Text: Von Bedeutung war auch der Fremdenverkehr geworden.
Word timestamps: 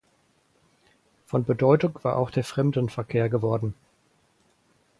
Von 1.27 1.43
Bedeutung 1.43 1.99
war 2.01 2.17
auch 2.17 2.31
der 2.31 2.43
Fremdenverkehr 2.43 3.29
geworden. 3.29 3.75